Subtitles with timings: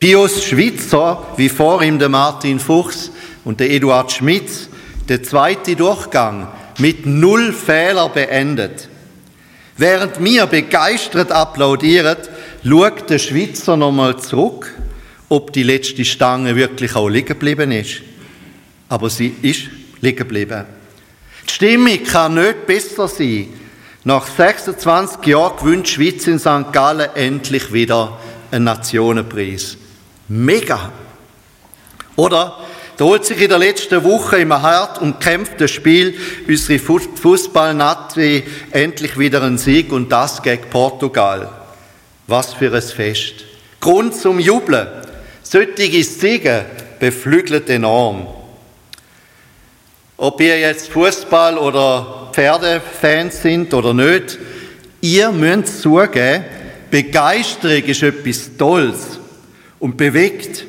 [0.00, 3.10] Pius Schwitzer, wie vor ihm der Martin Fuchs
[3.44, 4.68] und der Eduard Schmitz,
[5.08, 6.46] der zweite Durchgang
[6.78, 8.88] mit null Fehler beendet.
[9.76, 12.30] Während mir begeistert applaudiert,
[12.64, 14.72] schaut der Schwitzer nochmal zurück,
[15.28, 18.02] ob die letzte Stange wirklich auch liegen geblieben ist.
[18.88, 19.62] Aber sie ist
[20.00, 20.64] liegen geblieben.
[21.48, 23.48] Die Stimmung kann nicht besser sein.
[24.04, 26.72] Nach 26 Jahren gewinnt die Schweiz in St.
[26.72, 28.16] Gallen endlich wieder
[28.52, 29.76] einen Nationenpreis.
[30.28, 30.92] Mega!
[32.16, 32.58] Oder
[32.98, 39.42] da holt sich in der letzten Woche im hart umkämpften Spiel unsere Fußballnazi endlich wieder
[39.42, 41.48] einen Sieg und das gegen Portugal.
[42.26, 43.44] Was für ein Fest.
[43.80, 44.88] Grund zum Jubeln.
[45.44, 46.66] Solche Siege
[46.98, 48.26] beflügelt enorm.
[50.16, 54.36] Ob ihr jetzt Fußball- oder Pferdefans sind oder nicht,
[55.00, 56.44] ihr müsst zugeben,
[56.90, 59.20] Begeisterung ist etwas Tolles
[59.78, 60.64] und bewegt.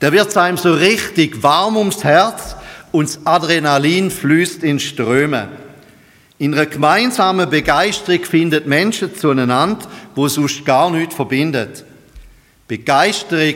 [0.00, 2.56] Da wird es einem so richtig warm ums Herz
[2.92, 5.48] und das Adrenalin fließt in Ströme.
[6.38, 11.84] In einer gemeinsamen Begeisterung findet Menschen zueinander, wo sonst gar nichts verbindet.
[12.66, 13.54] Begeisterung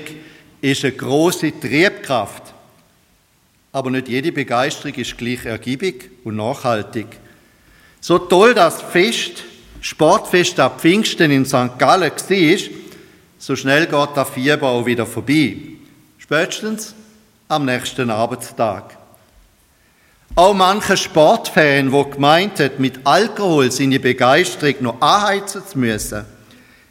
[0.61, 2.55] ist eine große Triebkraft.
[3.72, 7.06] Aber nicht jede Begeisterung ist gleich ergiebig und nachhaltig.
[8.00, 9.45] So toll das Fest,
[9.80, 11.78] Sportfest ab Pfingsten in St.
[11.78, 12.70] Gallen war,
[13.39, 15.56] so schnell geht der Fieber auch wieder vorbei.
[16.19, 16.94] Spätestens
[17.47, 18.97] am nächsten Arbeitstag.
[20.34, 26.25] Auch mancher Sportfan, der gemeint hat, mit Alkohol seine Begeisterung noch anheizen zu müssen,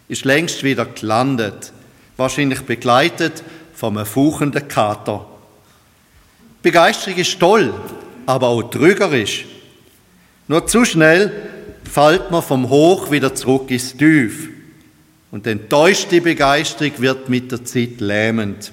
[0.07, 1.71] ist längst wieder gelandet.
[2.15, 5.25] Wahrscheinlich begleitet von einem fauchenden Kater.
[6.63, 7.73] Begeisterung ist toll,
[8.25, 9.45] aber auch trügerisch.
[10.47, 11.31] Nur zu schnell
[11.83, 14.49] fällt man vom Hoch wieder zurück ins Tief.
[15.31, 18.71] Und enttäuschte Begeisterung wird mit der Zeit lähmend.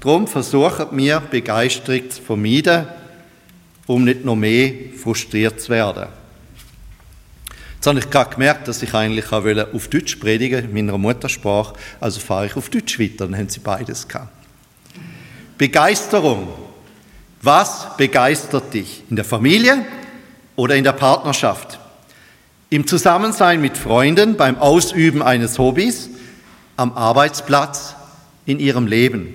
[0.00, 2.86] Darum versuchen wir, Begeisterung zu vermeiden,
[3.86, 4.72] um nicht noch mehr
[5.02, 6.08] frustriert zu werden.
[7.76, 11.74] Jetzt habe ich gerade gemerkt, dass ich eigentlich auch auf Deutsch predigen in meiner Muttersprache,
[12.00, 14.32] also fahre ich auf Deutsch weiter, dann haben Sie beides gehabt.
[15.58, 16.48] Begeisterung.
[17.40, 19.02] Was begeistert dich?
[19.10, 19.84] In der Familie
[20.54, 21.80] oder in der Partnerschaft?
[22.72, 26.08] Im Zusammensein mit Freunden, beim Ausüben eines Hobbys,
[26.78, 27.94] am Arbeitsplatz,
[28.46, 29.34] in ihrem Leben.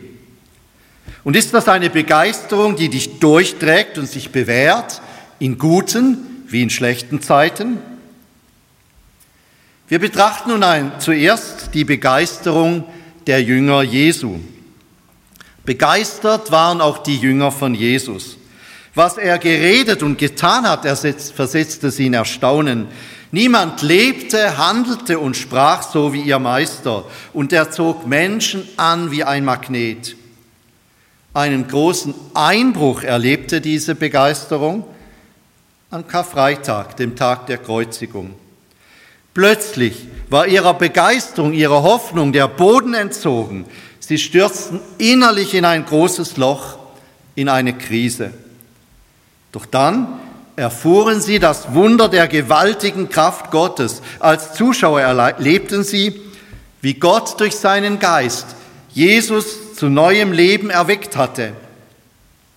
[1.24, 5.03] Und ist das eine Begeisterung, die dich durchträgt und sich bewährt,
[5.38, 7.78] in guten wie in schlechten Zeiten?
[9.88, 12.86] Wir betrachten nun ein, zuerst die Begeisterung
[13.28, 14.40] der Jünger Jesu.
[15.64, 18.36] Begeistert waren auch die Jünger von Jesus.
[18.96, 22.88] Was er geredet und getan hat, versetzte sie in Erstaunen.
[23.32, 29.24] Niemand lebte, handelte und sprach so wie ihr Meister, und er zog Menschen an wie
[29.24, 30.16] ein Magnet
[31.38, 34.84] einen großen Einbruch erlebte diese Begeisterung
[35.92, 38.34] an Karfreitag, dem Tag der Kreuzigung.
[39.36, 43.66] Plötzlich war ihrer Begeisterung, ihrer Hoffnung der Boden entzogen.
[44.00, 46.80] Sie stürzten innerlich in ein großes Loch,
[47.36, 48.34] in eine Krise.
[49.52, 50.20] Doch dann
[50.57, 54.01] erfuhren sie das Wunder der gewaltigen Kraft Gottes.
[54.19, 56.19] Als Zuschauer erlebten sie,
[56.81, 58.47] wie Gott durch seinen Geist
[58.91, 61.53] Jesus zu neuem Leben erweckt hatte.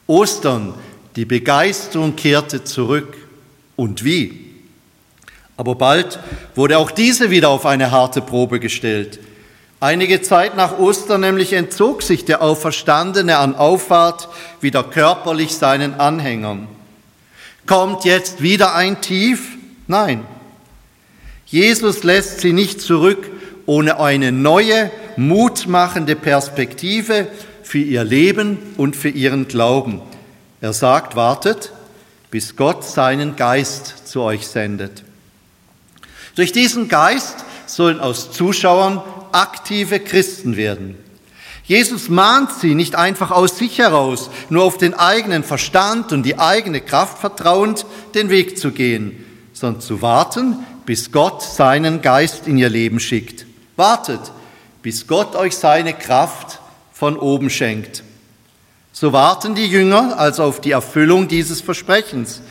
[0.06, 0.74] Ostern,
[1.14, 3.16] die Begeisterung kehrte zurück.
[3.76, 4.46] Und wie?
[5.58, 6.18] Aber bald
[6.54, 9.20] wurde auch diese wieder auf eine harte Probe gestellt.
[9.78, 14.28] Einige Zeit nach Ostern nämlich entzog sich der Auferstandene an Auffahrt
[14.62, 16.66] wieder körperlich seinen Anhängern.
[17.70, 19.56] Kommt jetzt wieder ein Tief?
[19.86, 20.26] Nein.
[21.46, 23.30] Jesus lässt sie nicht zurück
[23.64, 27.28] ohne eine neue mutmachende Perspektive
[27.62, 30.02] für ihr Leben und für ihren Glauben.
[30.60, 31.70] Er sagt, wartet,
[32.32, 35.04] bis Gott seinen Geist zu euch sendet.
[36.34, 37.36] Durch diesen Geist
[37.66, 40.96] sollen aus Zuschauern aktive Christen werden.
[41.70, 46.36] Jesus mahnt sie nicht einfach aus sich heraus, nur auf den eigenen Verstand und die
[46.36, 52.58] eigene Kraft vertrauend den Weg zu gehen, sondern zu warten, bis Gott seinen Geist in
[52.58, 53.46] ihr Leben schickt.
[53.76, 54.18] Wartet,
[54.82, 56.58] bis Gott euch seine Kraft
[56.92, 58.02] von oben schenkt.
[58.90, 62.42] So warten die Jünger also auf die Erfüllung dieses Versprechens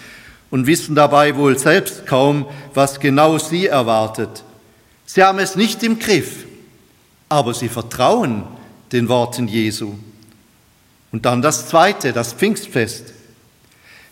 [0.50, 4.46] und wissen dabei wohl selbst kaum, was genau sie erwartet.
[5.06, 6.46] Sie haben es nicht im Griff,
[7.28, 8.44] aber sie vertrauen
[8.92, 9.96] den Worten Jesu.
[11.12, 13.14] Und dann das zweite, das Pfingstfest.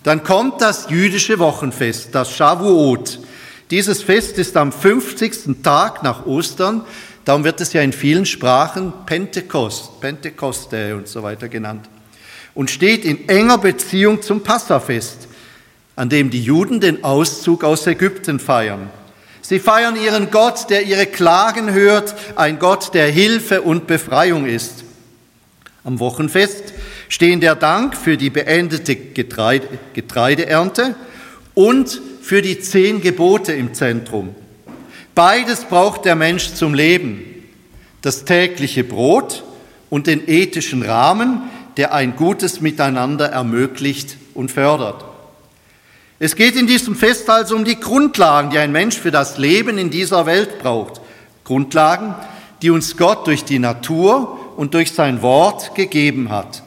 [0.04, 3.20] Dann kommt das jüdische Wochenfest, das Shavuot,
[3.70, 5.62] Dieses Fest ist am 50.
[5.62, 6.86] Tag nach Ostern,
[7.26, 11.90] darum wird es ja in vielen Sprachen Pentekost, Pentekoste und so weiter genannt,
[12.56, 15.28] und steht in enger Beziehung zum Passafest,
[15.98, 18.90] an dem die Juden den Auszug aus Ägypten feiern.
[19.48, 24.84] Sie feiern ihren Gott, der ihre Klagen hört, ein Gott, der Hilfe und Befreiung ist.
[25.86, 26.74] Am Wochenfest
[27.08, 30.96] stehen der Dank für die beendete Getreide, Getreideernte
[31.54, 34.36] und für die zehn Gebote im Zentrum.
[35.16, 37.24] Beides braucht der Mensch zum Leben.
[38.02, 39.46] Das tägliche Brot
[39.90, 41.44] und den ethischen Rahmen,
[41.78, 45.06] der ein gutes Miteinander ermöglicht und fördert.
[46.20, 49.78] Es geht in diesem Fest also um die Grundlagen, die ein Mensch für das Leben
[49.78, 51.00] in dieser Welt braucht.
[51.44, 52.16] Grundlagen,
[52.62, 56.64] die uns Gott durch die Natur und durch sein Wort gegeben hat.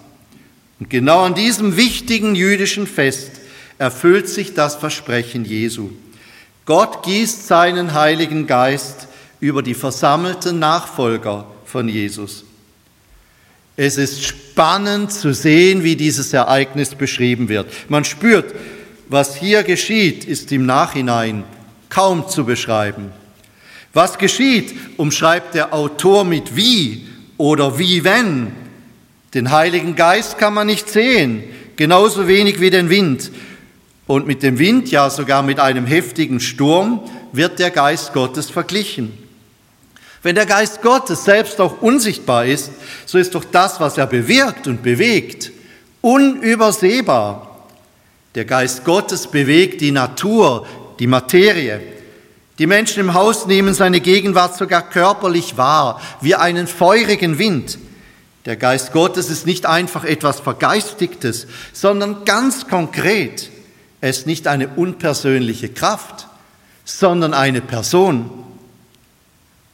[0.79, 3.32] Und genau an diesem wichtigen jüdischen Fest
[3.79, 5.91] erfüllt sich das Versprechen Jesu.
[6.64, 9.08] Gott gießt seinen Heiligen Geist
[9.41, 12.44] über die versammelten Nachfolger von Jesus.
[13.76, 17.67] Es ist spannend zu sehen, wie dieses Ereignis beschrieben wird.
[17.88, 18.55] Man spürt,
[19.11, 21.43] was hier geschieht, ist im Nachhinein
[21.89, 23.12] kaum zu beschreiben.
[23.93, 28.53] Was geschieht, umschreibt der Autor mit wie oder wie wenn.
[29.35, 31.43] Den Heiligen Geist kann man nicht sehen,
[31.75, 33.33] genauso wenig wie den Wind.
[34.07, 37.01] Und mit dem Wind, ja sogar mit einem heftigen Sturm,
[37.33, 39.12] wird der Geist Gottes verglichen.
[40.23, 42.71] Wenn der Geist Gottes selbst auch unsichtbar ist,
[43.07, 45.51] so ist doch das, was er bewirkt und bewegt,
[46.01, 47.50] unübersehbar.
[48.35, 50.67] Der Geist Gottes bewegt die Natur,
[50.99, 51.81] die Materie.
[52.59, 57.79] Die Menschen im Haus nehmen seine Gegenwart sogar körperlich wahr, wie einen feurigen Wind.
[58.44, 63.50] Der Geist Gottes ist nicht einfach etwas Vergeistigtes, sondern ganz konkret.
[64.00, 66.29] Er ist nicht eine unpersönliche Kraft,
[66.85, 68.31] sondern eine Person.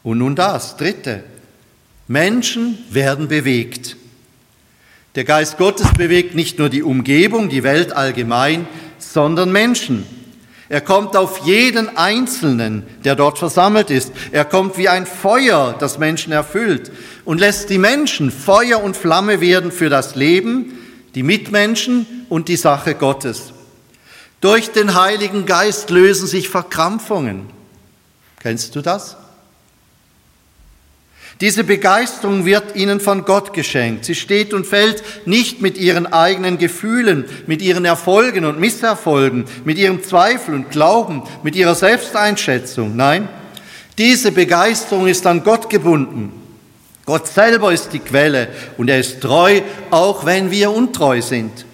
[0.03, 1.25] Und nun das, dritte.
[2.09, 3.97] Menschen werden bewegt.
[5.17, 8.69] Der Geist Gottes bewegt nicht nur die Umgebung, die Welt allgemein,
[8.99, 10.05] sondern Menschen.
[10.69, 14.13] Er kommt auf jeden Einzelnen, der dort versammelt ist.
[14.31, 16.93] Er kommt wie ein Feuer, das Menschen erfüllt
[17.25, 20.75] und lässt die Menschen Feuer und Flamme werden für das Leben,
[21.15, 23.55] die Mitmenschen und die Sache Gottes.
[24.43, 27.47] Durch den Heiligen Geist lösen sich Verkrampfungen.
[28.39, 29.17] Kennst du das?
[31.41, 34.07] Diese Begeisterung wird ihnen von Gott geschenkt.
[34.07, 39.77] Sie steht und fällt nicht mit ihren eigenen Gefühlen, mit ihren Erfolgen und Misserfolgen, mit
[39.77, 42.97] ihrem Zweifel und Glauben, mit ihrer Selbsteinschätzung.
[42.97, 43.29] Nein,
[43.99, 46.33] diese Begeisterung ist an Gott gebunden.
[47.05, 48.49] Gott selber ist die Quelle
[48.79, 49.61] und er ist treu,
[49.91, 51.67] auch wenn wir untreu sind.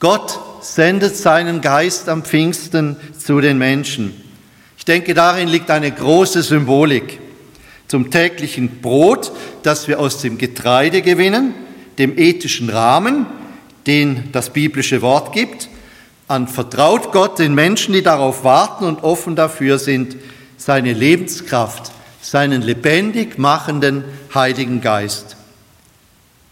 [0.00, 4.20] Gott sendet seinen Geist am Pfingsten zu den Menschen.
[4.76, 7.20] Ich denke, darin liegt eine große Symbolik
[7.90, 9.32] zum täglichen Brot,
[9.64, 11.54] das wir aus dem Getreide gewinnen,
[11.98, 13.26] dem ethischen Rahmen,
[13.88, 15.68] den das biblische Wort gibt,
[16.28, 20.14] anvertraut Gott den Menschen, die darauf warten und offen dafür sind,
[20.56, 21.90] seine Lebenskraft,
[22.22, 25.34] seinen lebendig machenden Heiligen Geist.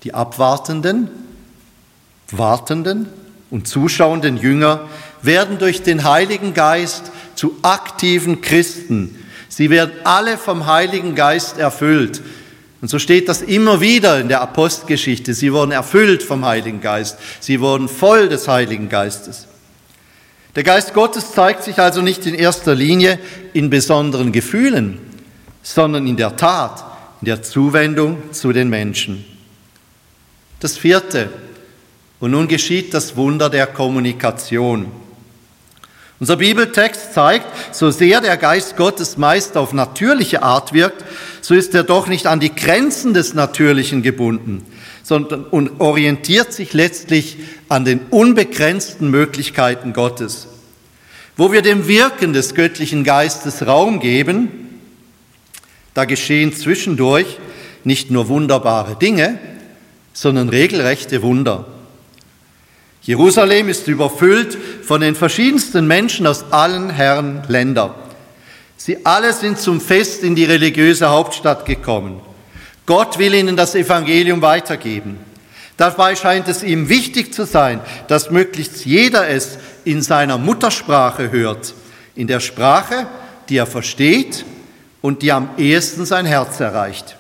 [0.02, 1.08] Die abwartenden,
[2.32, 3.06] wartenden
[3.49, 4.88] und zuschauenden Jünger
[5.23, 9.14] werden durch den Heiligen Geist zu aktiven Christen,
[9.59, 12.23] Sie werden alle vom Heiligen Geist erfüllt.
[12.81, 15.35] Und so steht das immer wieder in der Apostelgeschichte.
[15.35, 17.19] Sie wurden erfüllt vom Heiligen Geist.
[17.41, 19.49] Sie wurden voll des Heiligen Geistes.
[20.55, 23.19] Der Geist Gottes zeigt sich also nicht in erster Linie
[23.53, 25.00] in besonderen Gefühlen,
[25.65, 26.85] sondern in der Tat,
[27.21, 29.25] in der Zuwendung zu den Menschen.
[30.61, 31.31] Das vierte.
[32.21, 34.87] Und nun geschieht das Wunder der Kommunikation.
[36.21, 41.05] Unser Bibeltext zeigt, so sehr der Geist Gottes meist auf natürliche Art wirkt,
[41.41, 44.67] so ist er doch nicht an die Grenzen des Natürlichen gebunden,
[45.05, 45.47] sondern
[45.79, 50.49] orientiert sich letztlich an den unbegrenzten Möglichkeiten Gottes.
[51.37, 54.81] Wo wir dem Wirken des göttlichen Geistes Raum geben,
[55.95, 57.39] da geschehen zwischendurch
[57.85, 59.39] nicht nur wunderbare Dinge,
[60.13, 61.77] sondern regelrechte Wunder.
[63.09, 67.95] Jerusalem ist überfüllt von den verschiedensten Menschen aus allen Herren Ländern.
[68.77, 72.21] Sie alle sind zum Fest in die religiöse Hauptstadt gekommen.
[72.85, 75.17] Gott will ihnen das Evangelium weitergeben.
[75.79, 81.73] Dabei scheint es ihm wichtig zu sein, dass möglichst jeder es in seiner Muttersprache hört,
[82.15, 83.07] in der Sprache,
[83.49, 84.45] die er versteht
[85.00, 87.17] und die am ehesten sein Herz erreicht.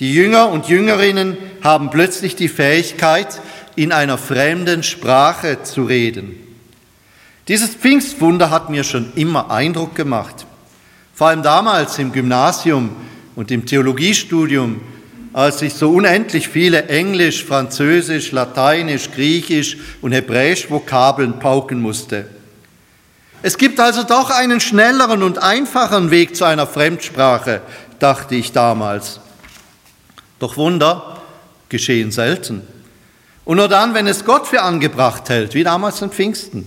[0.00, 3.40] Die Jünger und Jüngerinnen haben plötzlich die Fähigkeit,
[3.76, 6.38] in einer fremden Sprache zu reden.
[7.48, 10.46] Dieses Pfingstwunder hat mir schon immer Eindruck gemacht.
[11.14, 12.90] Vor allem damals im Gymnasium
[13.34, 14.80] und im Theologiestudium,
[15.32, 22.26] als ich so unendlich viele Englisch, Französisch, Lateinisch, Griechisch und Hebräisch Vokabeln pauken musste.
[23.42, 27.62] Es gibt also doch einen schnelleren und einfacheren Weg zu einer Fremdsprache,
[27.98, 29.20] dachte ich damals.
[30.38, 31.22] Doch Wunder
[31.68, 32.62] geschehen selten.
[33.44, 36.66] Und nur dann, wenn es Gott für angebracht hält, wie damals am Pfingsten.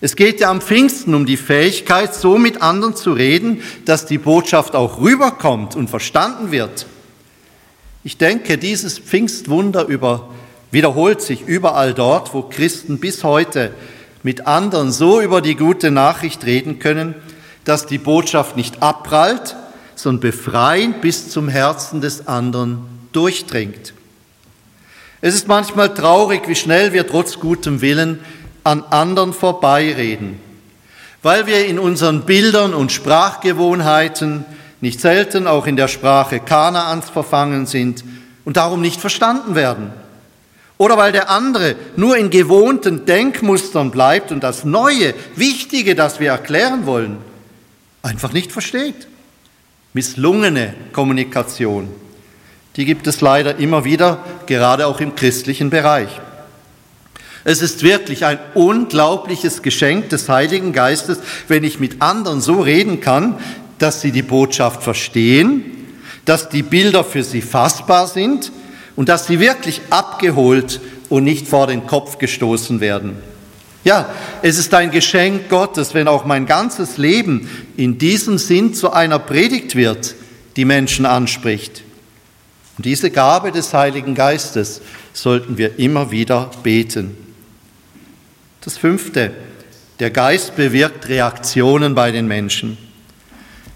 [0.00, 4.18] Es geht ja am Pfingsten um die Fähigkeit, so mit anderen zu reden, dass die
[4.18, 6.86] Botschaft auch rüberkommt und verstanden wird.
[8.04, 10.28] Ich denke, dieses Pfingstwunder über,
[10.72, 13.72] wiederholt sich überall dort, wo Christen bis heute
[14.24, 17.14] mit anderen so über die gute Nachricht reden können,
[17.64, 19.54] dass die Botschaft nicht abprallt,
[19.94, 23.94] sondern befreiend bis zum Herzen des anderen durchdringt.
[25.24, 28.18] Es ist manchmal traurig, wie schnell wir trotz gutem Willen
[28.64, 30.40] an anderen vorbeireden,
[31.22, 34.44] weil wir in unseren Bildern und Sprachgewohnheiten
[34.80, 38.02] nicht selten auch in der Sprache Kanaans verfangen sind
[38.44, 39.92] und darum nicht verstanden werden.
[40.76, 46.30] Oder weil der andere nur in gewohnten Denkmustern bleibt und das Neue, Wichtige, das wir
[46.30, 47.18] erklären wollen,
[48.02, 49.06] einfach nicht versteht.
[49.92, 52.01] Misslungene Kommunikation,
[52.76, 56.08] die gibt es leider immer wieder, gerade auch im christlichen Bereich.
[57.44, 63.00] Es ist wirklich ein unglaubliches Geschenk des Heiligen Geistes, wenn ich mit anderen so reden
[63.00, 63.38] kann,
[63.78, 65.64] dass sie die Botschaft verstehen,
[66.24, 68.52] dass die Bilder für sie fassbar sind
[68.94, 73.16] und dass sie wirklich abgeholt und nicht vor den Kopf gestoßen werden.
[73.84, 74.10] Ja,
[74.42, 79.18] es ist ein Geschenk Gottes, wenn auch mein ganzes Leben in diesem Sinn zu einer
[79.18, 80.14] Predigt wird,
[80.54, 81.82] die Menschen anspricht.
[82.82, 84.80] Und diese Gabe des Heiligen Geistes
[85.12, 87.16] sollten wir immer wieder beten.
[88.60, 89.30] Das fünfte,
[90.00, 92.76] der Geist bewirkt Reaktionen bei den Menschen.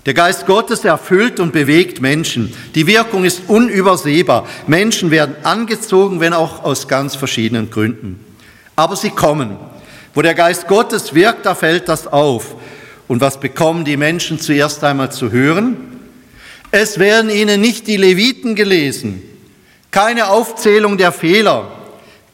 [0.06, 2.52] Der Geist Gottes erfüllt und bewegt Menschen.
[2.74, 4.48] Die Wirkung ist unübersehbar.
[4.66, 8.18] Menschen werden angezogen, wenn auch aus ganz verschiedenen Gründen.
[8.74, 9.56] Aber sie kommen.
[10.14, 12.56] Wo der Geist Gottes wirkt, da fällt das auf.
[13.06, 15.95] Und was bekommen die Menschen zuerst einmal zu hören?
[16.70, 19.22] Es werden ihnen nicht die Leviten gelesen,
[19.90, 21.72] keine Aufzählung der Fehler,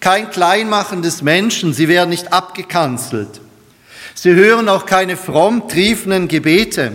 [0.01, 3.41] kein Kleinmachen des Menschen, sie werden nicht abgekanzelt.
[4.15, 6.93] Sie hören auch keine fromm triefenden Gebete.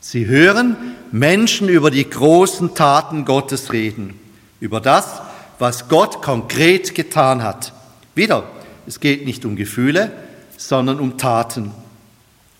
[0.00, 0.76] Sie hören
[1.10, 4.18] Menschen über die großen Taten Gottes reden,
[4.60, 5.22] über das,
[5.58, 7.72] was Gott konkret getan hat.
[8.14, 8.44] Wieder,
[8.86, 10.10] es geht nicht um Gefühle,
[10.56, 11.72] sondern um Taten.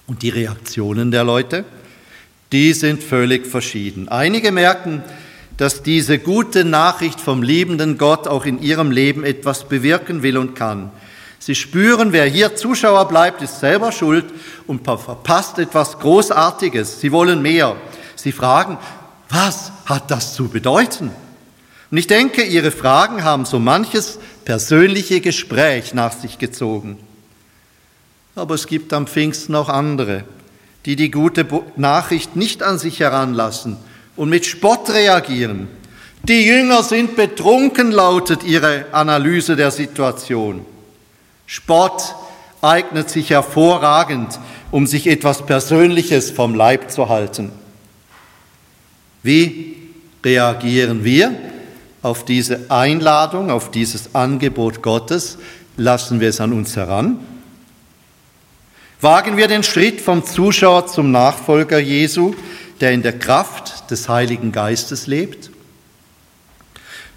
[0.06, 1.64] Und die Reaktionen der Leute,
[2.52, 4.08] die sind völlig verschieden.
[4.08, 5.02] Einige merken,
[5.56, 10.54] dass diese gute Nachricht vom liebenden Gott auch in ihrem Leben etwas bewirken will und
[10.54, 10.90] kann.
[11.38, 14.26] Sie spüren, wer hier Zuschauer bleibt, ist selber schuld
[14.66, 17.00] und verpasst etwas Großartiges.
[17.00, 17.76] Sie wollen mehr.
[18.14, 18.78] Sie fragen,
[19.28, 21.10] was hat das zu bedeuten?
[21.90, 26.98] Und ich denke, Ihre Fragen haben so manches persönliche Gespräch nach sich gezogen.
[28.34, 30.24] Aber es gibt am Pfingsten auch andere,
[30.86, 31.46] die die gute
[31.76, 33.76] Nachricht nicht an sich heranlassen
[34.16, 35.68] und mit Spott reagieren.
[36.24, 40.64] Die Jünger sind betrunken, lautet ihre Analyse der Situation.
[41.46, 42.14] Spott
[42.60, 44.38] eignet sich hervorragend,
[44.70, 47.50] um sich etwas Persönliches vom Leib zu halten.
[49.22, 49.76] Wie
[50.24, 51.34] reagieren wir
[52.02, 55.38] auf diese Einladung, auf dieses Angebot Gottes?
[55.76, 57.18] Lassen wir es an uns heran?
[59.02, 62.36] Wagen wir den Schritt vom Zuschauer zum Nachfolger Jesu,
[62.80, 65.50] der in der Kraft des Heiligen Geistes lebt?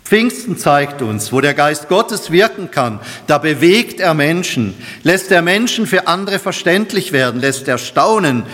[0.03, 4.73] Pfingsten zeigt uns, wo der Geist Gottes wirken kann, da bewegt er Menschen,
[5.03, 8.47] lässt er Menschen für andere verständlich werden, lässt er staunen,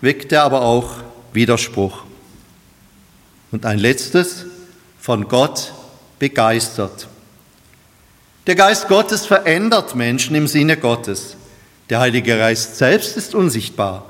[0.00, 1.02] weckt er aber auch
[1.34, 2.04] Widerspruch.
[3.50, 4.46] Und ein letztes,
[4.98, 5.74] von Gott
[6.18, 7.08] begeistert.
[8.46, 11.36] Der Geist Gottes verändert Menschen im Sinne Gottes.
[11.90, 14.06] Der Heilige Geist selbst ist unsichtbar.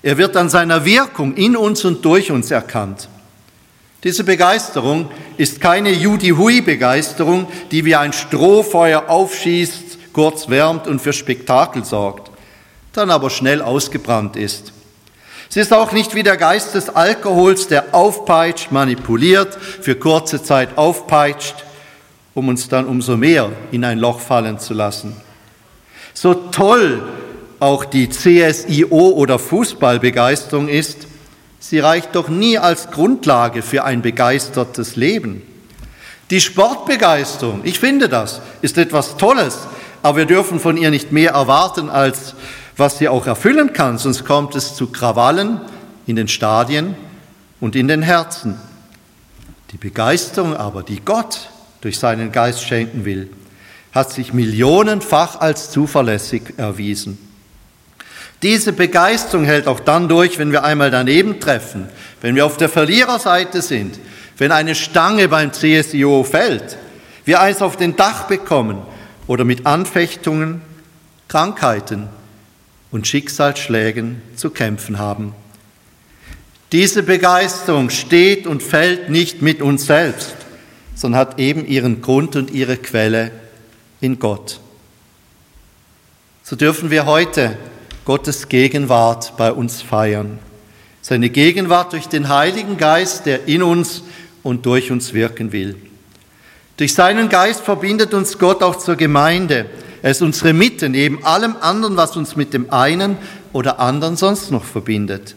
[0.00, 3.08] Er wird an seiner Wirkung in uns und durch uns erkannt.
[4.04, 11.84] Diese Begeisterung ist keine Judy-Hui-Begeisterung, die wie ein Strohfeuer aufschießt, kurz wärmt und für Spektakel
[11.84, 12.30] sorgt,
[12.92, 14.72] dann aber schnell ausgebrannt ist.
[15.48, 20.78] Sie ist auch nicht wie der Geist des Alkohols, der aufpeitscht, manipuliert, für kurze Zeit
[20.78, 21.56] aufpeitscht,
[22.34, 25.25] um uns dann umso mehr in ein Loch fallen zu lassen.
[26.16, 27.02] So toll
[27.60, 31.06] auch die CSIO oder Fußballbegeisterung ist,
[31.58, 35.42] Sie reicht doch nie als Grundlage für ein begeistertes Leben.
[36.30, 39.66] Die Sportbegeisterung, ich finde das, ist etwas Tolles,
[40.02, 42.34] aber wir dürfen von ihr nicht mehr erwarten, als
[42.76, 45.60] was sie auch erfüllen kann, sonst kommt es zu Krawallen
[46.06, 46.94] in den Stadien
[47.60, 48.60] und in den Herzen.
[49.72, 51.48] Die Begeisterung aber, die Gott
[51.80, 53.28] durch seinen Geist schenken will,
[53.96, 57.18] hat sich millionenfach als zuverlässig erwiesen.
[58.42, 61.88] Diese Begeisterung hält auch dann durch, wenn wir einmal daneben treffen,
[62.20, 63.98] wenn wir auf der Verliererseite sind,
[64.36, 66.76] wenn eine Stange beim CSIO fällt,
[67.24, 68.82] wir eins auf den Dach bekommen
[69.26, 70.60] oder mit Anfechtungen,
[71.28, 72.08] Krankheiten
[72.90, 75.34] und Schicksalsschlägen zu kämpfen haben.
[76.72, 80.36] Diese Begeisterung steht und fällt nicht mit uns selbst,
[80.94, 83.30] sondern hat eben ihren Grund und ihre Quelle
[84.00, 84.60] in Gott.
[86.42, 87.56] So dürfen wir heute
[88.04, 90.38] Gottes Gegenwart bei uns feiern.
[91.02, 94.02] Seine Gegenwart durch den Heiligen Geist, der in uns
[94.42, 95.76] und durch uns wirken will.
[96.76, 99.66] Durch seinen Geist verbindet uns Gott auch zur Gemeinde.
[100.02, 103.16] Er ist unsere Mitte neben allem anderen, was uns mit dem einen
[103.52, 105.34] oder anderen sonst noch verbindet.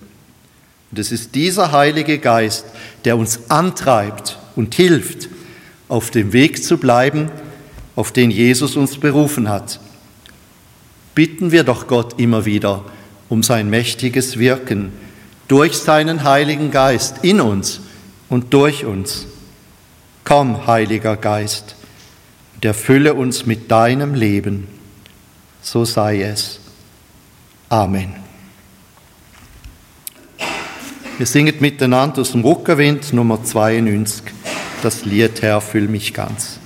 [0.91, 2.65] Und es ist dieser Heilige Geist,
[3.05, 5.29] der uns antreibt und hilft,
[5.87, 7.31] auf dem Weg zu bleiben,
[7.99, 9.79] auf den Jesus uns berufen hat
[11.19, 12.85] bitten wir doch Gott immer wieder
[13.27, 14.93] um sein mächtiges Wirken
[15.49, 17.81] durch seinen Heiligen Geist in uns
[18.29, 19.27] und durch uns.
[20.23, 21.75] Komm, Heiliger Geist,
[22.55, 24.69] und erfülle uns mit deinem Leben.
[25.61, 26.61] So sei es.
[27.67, 28.15] Amen.
[31.17, 34.23] Wir singen miteinander aus dem Ruckerwind Nummer 92,
[34.83, 36.58] das Lied Herr, füll mich ganz.